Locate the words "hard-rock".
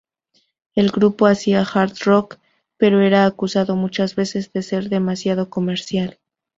1.61-2.37